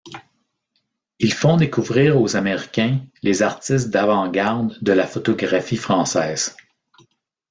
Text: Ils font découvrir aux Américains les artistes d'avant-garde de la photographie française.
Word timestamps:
Ils 1.19 1.31
font 1.31 1.57
découvrir 1.57 2.19
aux 2.19 2.35
Américains 2.35 3.05
les 3.21 3.43
artistes 3.43 3.91
d'avant-garde 3.91 4.75
de 4.81 4.93
la 4.93 5.05
photographie 5.05 5.77
française. 5.77 6.57